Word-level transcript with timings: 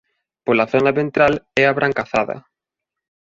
Pola 0.45 0.65
zona 0.73 0.93
ventral 0.99 1.33
é 1.61 1.63
abrancazada. 1.67 2.37